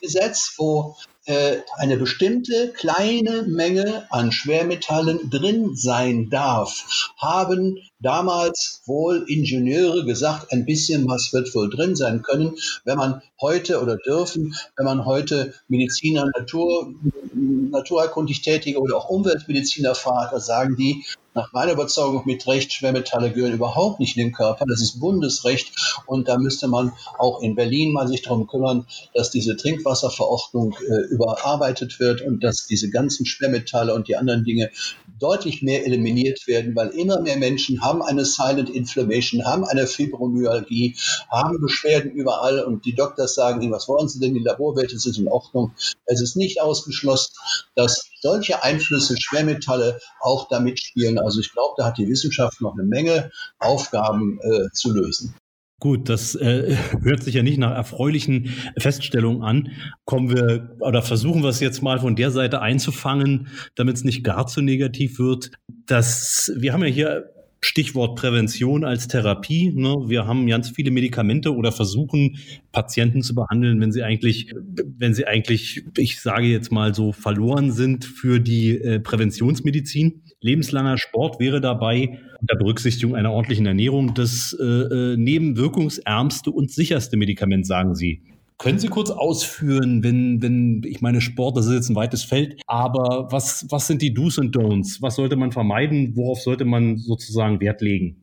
[0.00, 9.24] Trinkwassergesetz, wo äh, eine bestimmte kleine Menge an Schwermetallen drin sein darf, haben damals wohl
[9.28, 12.56] Ingenieure gesagt, ein bisschen was wird wohl drin sein können.
[12.84, 16.94] Wenn man heute oder dürfen, wenn man heute Mediziner, Natur,
[17.34, 21.04] naturerkundig Tätige oder auch Umweltmediziner fragt, da sagen die,
[21.34, 24.64] nach meiner Überzeugung mit Recht, Schwermetalle gehören überhaupt nicht in den Körper.
[24.66, 29.30] Das ist Bundesrecht und da müsste man auch in Berlin mal sich darum kümmern, dass
[29.30, 34.70] diese Trinkwasserverordnung äh, überarbeitet wird und dass diese ganzen Schwermetalle und die anderen Dinge
[35.20, 40.96] deutlich mehr eliminiert werden, weil immer mehr Menschen haben eine Silent Inflammation, haben eine Fibromyalgie,
[41.30, 44.34] haben Beschwerden überall und die Doktors sagen ihnen, was wollen Sie denn?
[44.34, 45.72] Die Laborwerte sind in Ordnung.
[46.06, 47.34] Es ist nicht ausgeschlossen,
[47.74, 51.18] dass solche Einflüsse, Schwermetalle auch da mitspielen.
[51.18, 55.34] Also ich glaube, da hat die Wissenschaft noch eine Menge Aufgaben äh, zu lösen.
[55.80, 59.72] Gut, das äh, hört sich ja nicht nach erfreulichen Feststellungen an.
[60.04, 64.22] Kommen wir oder versuchen wir es jetzt mal von der Seite einzufangen, damit es nicht
[64.22, 65.50] gar zu negativ wird.
[65.86, 67.30] Das, wir haben ja hier
[67.62, 69.72] Stichwort Prävention als Therapie.
[69.74, 70.04] Ne?
[70.06, 72.38] Wir haben ganz viele Medikamente oder versuchen
[72.72, 74.54] Patienten zu behandeln, wenn sie eigentlich,
[74.98, 80.22] wenn sie eigentlich, ich sage jetzt mal so, verloren sind für die äh, Präventionsmedizin.
[80.42, 87.16] Lebenslanger Sport wäre dabei unter Berücksichtigung einer ordentlichen Ernährung das äh, äh nebenwirkungsärmste und sicherste
[87.16, 88.22] Medikament, sagen Sie.
[88.56, 92.60] Können Sie kurz ausführen, wenn, wenn, ich meine, Sport, das ist jetzt ein weites Feld,
[92.66, 95.00] aber was, was sind die Do's und Don'ts?
[95.00, 96.14] Was sollte man vermeiden?
[96.14, 98.19] Worauf sollte man sozusagen Wert legen?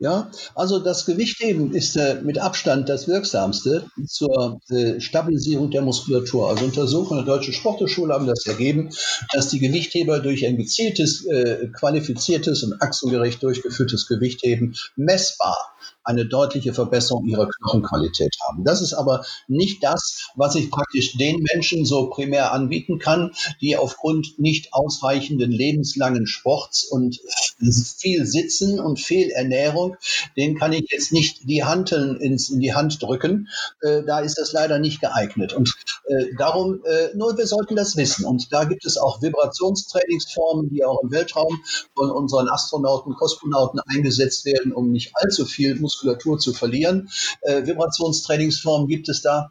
[0.00, 6.50] Ja, also das Gewichtheben ist äh, mit Abstand das Wirksamste zur äh, Stabilisierung der Muskulatur.
[6.50, 8.90] Also Untersuchungen der Deutschen Sporteschule haben das ergeben,
[9.32, 15.73] dass die Gewichtheber durch ein gezieltes, äh, qualifiziertes und achsengerecht durchgeführtes Gewichtheben messbar
[16.04, 18.64] eine deutliche Verbesserung ihrer Knochenqualität haben.
[18.64, 23.76] Das ist aber nicht das, was ich praktisch den Menschen so primär anbieten kann, die
[23.76, 27.20] aufgrund nicht ausreichenden lebenslangen Sports und
[27.98, 29.96] viel Sitzen und Fehlernährung,
[30.36, 33.48] den kann ich jetzt nicht die Hanteln ins, in die Hand drücken.
[33.80, 35.52] Äh, da ist das leider nicht geeignet.
[35.52, 35.72] Und
[36.06, 38.24] äh, darum, äh, nur wir sollten das wissen.
[38.24, 41.60] Und da gibt es auch Vibrationstrainingsformen, die auch im Weltraum
[41.94, 47.10] von unseren Astronauten, Kosmonauten eingesetzt werden, um nicht allzu viel Muskulatur zu verlieren.
[47.42, 49.50] Äh, Vibrationstrainingsformen gibt es da.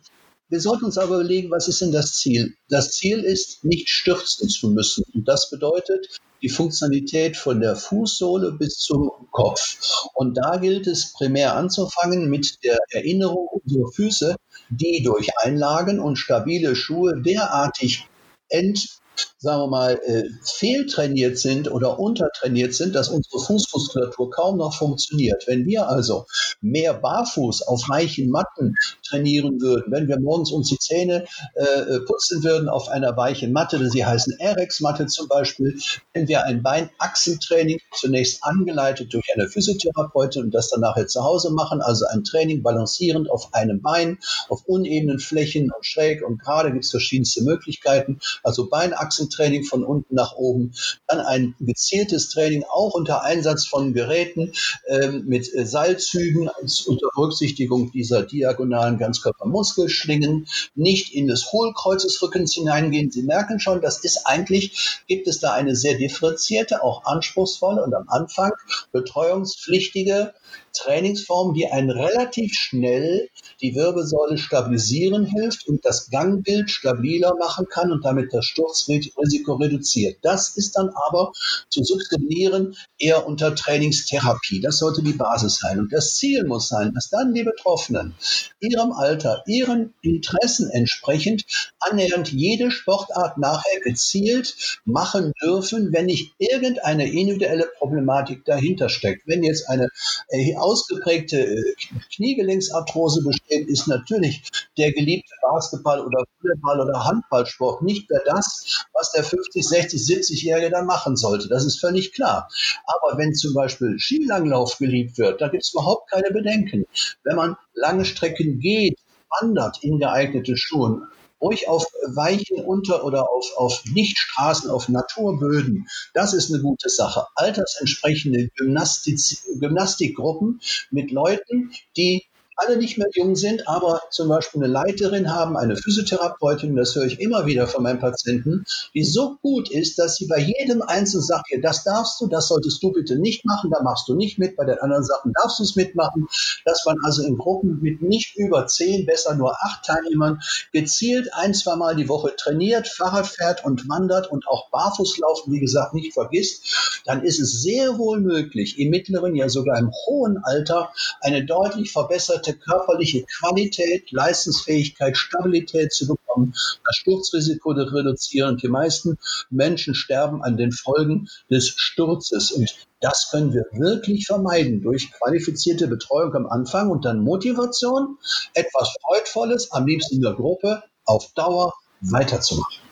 [0.49, 2.55] Wir sollten uns aber überlegen, was ist denn das Ziel?
[2.69, 5.03] Das Ziel ist, nicht stürzen zu müssen.
[5.13, 9.77] Und das bedeutet, die Funktionalität von der Fußsohle bis zum Kopf.
[10.13, 14.35] Und da gilt es primär anzufangen mit der Erinnerung unserer Füße,
[14.69, 18.07] die durch Einlagen und stabile Schuhe derartig
[18.49, 18.99] ent
[19.43, 25.43] sagen wir mal, äh, fehltrainiert sind oder untertrainiert sind, dass unsere Fußmuskulatur kaum noch funktioniert.
[25.47, 26.25] Wenn wir also
[26.61, 28.75] mehr barfuß auf weichen Matten
[29.05, 31.25] trainieren würden, wenn wir morgens uns die Zähne
[31.55, 35.77] äh, putzen würden auf einer weichen Matte, sie heißen Erex-Matte zum Beispiel,
[36.13, 41.51] wenn wir ein Beinachsentraining zunächst angeleitet durch eine Physiotherapeutin und das dann nachher zu Hause
[41.51, 46.71] machen, also ein Training balancierend auf einem Bein, auf unebenen Flächen und schräg und gerade
[46.71, 50.73] gibt es verschiedenste Möglichkeiten, also Beinachsen Training von unten nach oben,
[51.07, 54.53] dann ein gezieltes Training auch unter Einsatz von Geräten
[54.87, 56.49] ähm, mit äh, Seilzügen
[56.85, 63.11] unter Berücksichtigung dieser diagonalen Ganzkörpermuskelschlingen, nicht in das Hohlkreuz des Rückens hineingehen.
[63.11, 67.93] Sie merken schon, das ist eigentlich, gibt es da eine sehr differenzierte, auch anspruchsvolle und
[67.93, 68.51] am Anfang
[68.91, 70.33] betreuungspflichtige
[70.73, 73.29] Trainingsform, die einen relativ schnell
[73.61, 80.17] die Wirbelsäule stabilisieren hilft und das Gangbild stabiler machen kann und damit das Sturzrisiko reduziert.
[80.21, 81.31] Das ist dann aber
[81.69, 84.61] zu subsumieren eher unter Trainingstherapie.
[84.61, 85.79] Das sollte die Basis sein.
[85.79, 88.15] Und das Ziel muss sein, dass dann die Betroffenen
[88.59, 91.45] ihrem Alter, ihren Interessen entsprechend
[91.79, 99.27] annähernd jede Sportart nachher gezielt machen dürfen, wenn nicht irgendeine individuelle Problematik dahinter steckt.
[99.27, 99.89] Wenn jetzt eine
[100.29, 101.73] äh, ausgeprägte äh,
[102.15, 104.43] Kniegelenksarthrose besteht, ist natürlich
[104.77, 110.69] der geliebte Basketball oder Volleyball oder Handballsport nicht mehr das, was der 50, 60, 70-Jährige
[110.69, 111.47] dann machen sollte.
[111.47, 112.49] Das ist völlig klar.
[112.85, 116.85] Aber wenn zum Beispiel Skilanglauf geliebt wird, da gibt es überhaupt keine Bedenken.
[117.23, 118.97] Wenn man lange Strecken geht,
[119.41, 121.07] wandert in geeignete Schuhen,
[121.41, 125.87] ruhig auf weichen Unter- oder auf, auf Nichtstraßen, auf Naturböden.
[126.13, 127.25] Das ist eine gute Sache.
[127.35, 129.19] Altersentsprechende Gymnastik,
[129.59, 132.23] Gymnastikgruppen mit Leuten, die
[132.55, 137.05] alle nicht mehr jung sind, aber zum Beispiel eine Leiterin haben, eine Physiotherapeutin, das höre
[137.05, 141.23] ich immer wieder von meinen Patienten, die so gut ist, dass sie bei jedem Einzelnen
[141.23, 144.39] sagt, hier, das darfst du, das solltest du bitte nicht machen, da machst du nicht
[144.39, 146.27] mit, bei den anderen Sachen darfst du es mitmachen,
[146.65, 150.39] dass man also in Gruppen mit nicht über zehn, besser nur acht Teilnehmern
[150.71, 155.59] gezielt ein, zwei Mal die Woche trainiert, Fahrrad fährt und wandert und auch Barfußlaufen, wie
[155.59, 160.37] gesagt, nicht vergisst, dann ist es sehr wohl möglich, im mittleren, ja sogar im hohen
[160.43, 166.53] Alter eine deutlich verbesserte körperliche Qualität, Leistungsfähigkeit, Stabilität zu bekommen,
[166.83, 168.55] das Sturzrisiko zu reduzieren.
[168.55, 169.17] Und die meisten
[169.49, 172.51] Menschen sterben an den Folgen des Sturzes.
[172.51, 178.17] Und das können wir wirklich vermeiden durch qualifizierte Betreuung am Anfang und dann Motivation,
[178.53, 182.82] etwas Freudvolles, am liebsten in der Gruppe, auf Dauer weiterzumachen.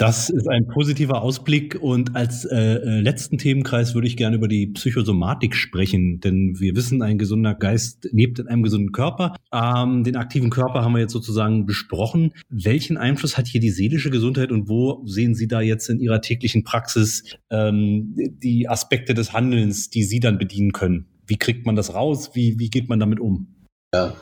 [0.00, 4.48] Das ist ein positiver Ausblick und als äh, äh, letzten Themenkreis würde ich gerne über
[4.48, 9.36] die Psychosomatik sprechen, denn wir wissen, ein gesunder Geist lebt in einem gesunden Körper.
[9.52, 12.32] Ähm, den aktiven Körper haben wir jetzt sozusagen besprochen.
[12.48, 16.22] Welchen Einfluss hat hier die seelische Gesundheit und wo sehen Sie da jetzt in Ihrer
[16.22, 21.08] täglichen Praxis ähm, die Aspekte des Handelns, die Sie dann bedienen können?
[21.26, 22.30] Wie kriegt man das raus?
[22.32, 23.48] Wie, wie geht man damit um?
[23.92, 24.14] Ja,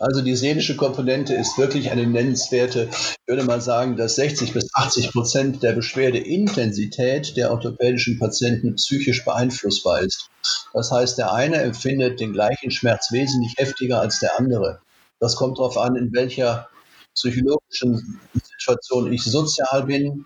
[0.00, 2.88] also die seelische Komponente ist wirklich eine nennenswerte.
[2.90, 9.26] Ich würde mal sagen, dass 60 bis 80 Prozent der Beschwerdeintensität der orthopädischen Patienten psychisch
[9.26, 10.30] beeinflussbar ist.
[10.72, 14.80] Das heißt, der eine empfindet den gleichen Schmerz wesentlich heftiger als der andere.
[15.18, 16.68] Das kommt darauf an, in welcher
[17.14, 20.24] psychologischen Situation ich sozial bin,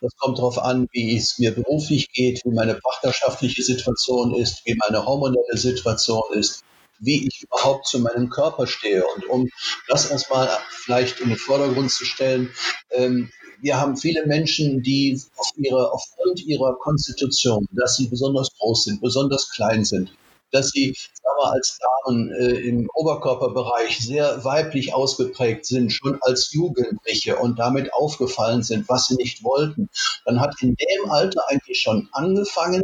[0.00, 4.76] das kommt darauf an, wie es mir beruflich geht, wie meine partnerschaftliche Situation ist, wie
[4.86, 6.64] meine hormonelle Situation ist
[7.00, 9.04] wie ich überhaupt zu meinem Körper stehe.
[9.16, 9.48] Und um
[9.88, 12.50] das erstmal vielleicht in den Vordergrund zu stellen,
[12.90, 13.30] ähm,
[13.62, 19.00] wir haben viele Menschen, die auf ihre, aufgrund ihrer Konstitution, dass sie besonders groß sind,
[19.02, 20.12] besonders klein sind,
[20.50, 26.52] dass sie sagen wir, als Damen äh, im Oberkörperbereich sehr weiblich ausgeprägt sind, schon als
[26.52, 29.88] Jugendliche und damit aufgefallen sind, was sie nicht wollten,
[30.24, 32.82] dann hat in dem Alter eigentlich schon angefangen,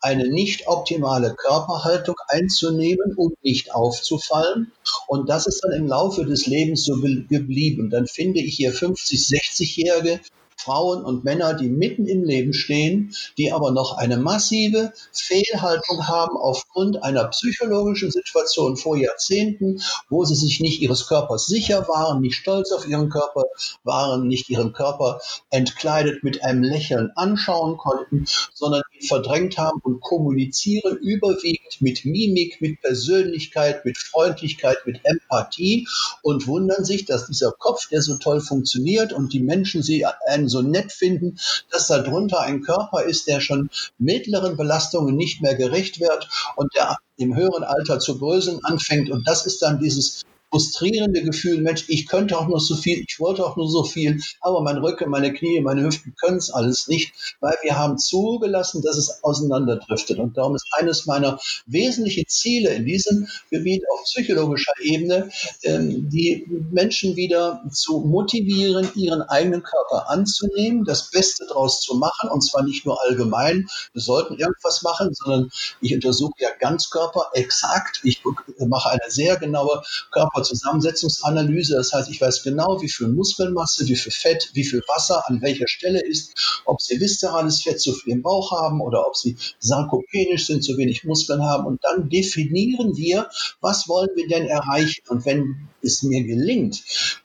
[0.00, 4.72] eine nicht optimale Körperhaltung einzunehmen, um nicht aufzufallen.
[5.06, 7.90] Und das ist dann im Laufe des Lebens so geblieben.
[7.90, 10.20] Dann finde ich hier 50, 60-Jährige,
[10.58, 16.36] Frauen und Männer, die mitten im Leben stehen, die aber noch eine massive Fehlhaltung haben
[16.36, 22.36] aufgrund einer psychologischen Situation vor Jahrzehnten, wo sie sich nicht ihres Körpers sicher waren, nicht
[22.36, 23.44] stolz auf ihren Körper
[23.84, 30.00] waren, nicht ihren Körper entkleidet mit einem Lächeln anschauen konnten, sondern ihn verdrängt haben und
[30.00, 35.86] kommunizieren überwiegend mit Mimik, mit Persönlichkeit, mit Freundlichkeit, mit Empathie
[36.22, 40.45] und wundern sich, dass dieser Kopf, der so toll funktioniert und die Menschen sie einen
[40.48, 41.38] so so nett finden,
[41.70, 43.68] dass darunter ein Körper ist, der schon
[43.98, 49.10] mittleren Belastungen nicht mehr gerecht wird und der im höheren Alter zu bröseln anfängt.
[49.10, 53.18] Und das ist dann dieses frustrierende Gefühl, Mensch, ich könnte auch nur so viel, ich
[53.18, 56.86] wollte auch nur so viel, aber mein Rücken, meine Knie, meine Hüften können es alles
[56.88, 60.18] nicht, weil wir haben zugelassen, dass es auseinanderdriftet.
[60.18, 65.30] Und darum ist eines meiner wesentlichen Ziele in diesem Gebiet auf psychologischer Ebene,
[65.62, 72.30] ähm, die Menschen wieder zu motivieren, ihren eigenen Körper anzunehmen, das Beste daraus zu machen,
[72.30, 78.00] und zwar nicht nur allgemein, wir sollten irgendwas machen, sondern ich untersuche ja Ganzkörper exakt,
[78.04, 78.22] ich
[78.58, 79.82] mache eine sehr genaue
[80.12, 81.74] Körper Körperzusammensetzungsanalyse.
[81.74, 85.40] Das heißt, ich weiß genau, wie viel Muskelmasse, wie viel Fett, wie viel Wasser an
[85.40, 89.36] welcher Stelle ist, ob sie viszerales Fett zu viel im Bauch haben oder ob sie
[89.58, 91.66] sarkopenisch sind, zu wenig Muskeln haben.
[91.66, 93.28] Und dann definieren wir,
[93.60, 95.02] was wollen wir denn erreichen.
[95.08, 96.82] Und wenn es mir gelingt,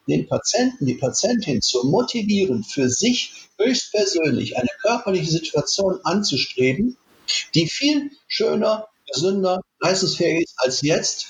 [0.08, 6.98] den Patienten, die Patientin zu motivieren, für sich höchstpersönlich eine körperliche Situation anzustreben,
[7.54, 11.28] die viel schöner, gesünder, leistungsfähig ist als jetzt,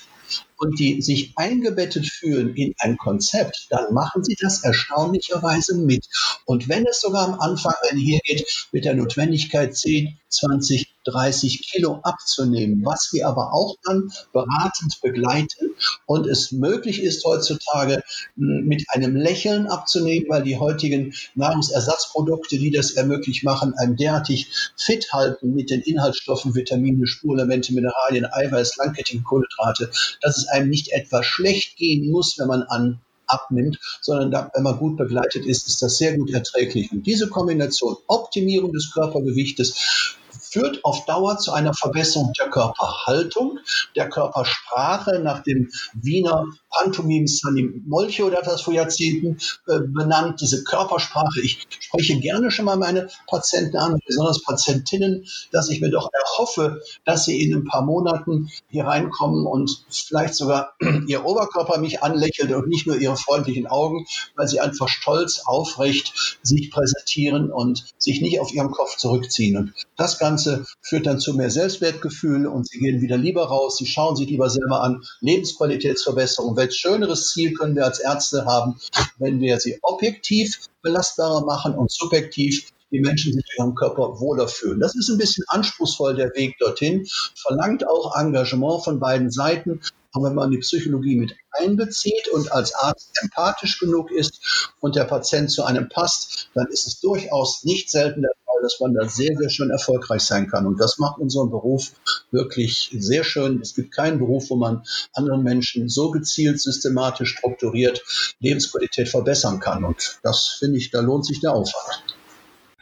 [0.61, 6.07] und die sich eingebettet fühlen in ein Konzept, dann machen sie das erstaunlicherweise mit.
[6.45, 12.85] Und wenn es sogar am Anfang einhergeht mit der Notwendigkeit, 10, 20, 30 Kilo abzunehmen,
[12.85, 18.03] was wir aber auch dann beratend begleiten und es möglich ist heutzutage
[18.35, 24.47] hm, mit einem Lächeln abzunehmen, weil die heutigen Nahrungsersatzprodukte, die das ermöglicht machen, einem derartig
[24.77, 29.91] fit halten mit den Inhaltsstoffen, Vitamine, Spureelemente, Mineralien, Eiweiß, langkettige Kohlenhydrate,
[30.21, 34.63] dass es einem nicht etwa schlecht gehen muss, wenn man an abnimmt, sondern da, wenn
[34.63, 36.91] man gut begleitet ist, ist das sehr gut erträglich.
[36.91, 43.59] Und diese Kombination Optimierung des Körpergewichtes führt auf Dauer zu einer Verbesserung der Körperhaltung,
[43.95, 50.63] der Körpersprache nach dem Wiener Pantomim Sunny Molche oder das vor Jahrzehnten äh, benannt, diese
[50.63, 51.41] Körpersprache.
[51.41, 56.81] Ich spreche gerne schon mal meine Patienten an, besonders Patientinnen, dass ich mir doch erhoffe,
[57.05, 60.73] dass sie in ein paar Monaten hier reinkommen und vielleicht sogar
[61.07, 64.05] ihr Oberkörper mich anlächelt und nicht nur ihre freundlichen Augen,
[64.35, 69.57] weil sie einfach stolz, aufrecht sich präsentieren und sich nicht auf ihrem Kopf zurückziehen.
[69.57, 73.85] Und das Ganze führt dann zu mehr Selbstwertgefühl und sie gehen wieder lieber raus, sie
[73.85, 75.03] schauen sich lieber selber an.
[75.19, 76.55] Lebensqualitätsverbesserung.
[76.61, 78.79] Welch schöneres Ziel können wir als Ärzte haben,
[79.17, 84.79] wenn wir sie objektiv belastbarer machen und subjektiv die Menschen sich ihrem Körper wohler fühlen.
[84.79, 89.81] Das ist ein bisschen anspruchsvoll, der Weg dorthin, verlangt auch Engagement von beiden Seiten.
[90.13, 95.05] Aber wenn man die Psychologie mit einbezieht und als Arzt empathisch genug ist und der
[95.05, 99.07] Patient zu einem passt, dann ist es durchaus nicht selten der Fall, dass man da
[99.07, 100.65] sehr, sehr schön erfolgreich sein kann.
[100.65, 101.91] Und das macht unseren Beruf
[102.31, 103.61] wirklich sehr schön.
[103.61, 104.83] Es gibt keinen Beruf, wo man
[105.13, 108.03] anderen Menschen so gezielt, systematisch, strukturiert
[108.39, 109.83] Lebensqualität verbessern kann.
[109.83, 112.10] Und das finde ich, da lohnt sich der Aufwand.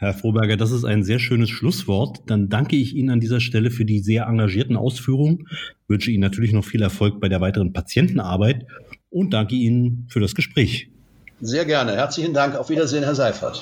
[0.00, 2.20] Herr Froberger, das ist ein sehr schönes Schlusswort.
[2.24, 5.46] Dann danke ich Ihnen an dieser Stelle für die sehr engagierten Ausführungen,
[5.88, 8.64] wünsche Ihnen natürlich noch viel Erfolg bei der weiteren Patientenarbeit
[9.10, 10.88] und danke Ihnen für das Gespräch.
[11.42, 11.92] Sehr gerne.
[11.92, 12.56] Herzlichen Dank.
[12.56, 13.60] Auf Wiedersehen, Herr Seifert.